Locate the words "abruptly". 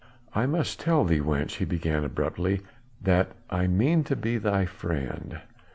2.03-2.61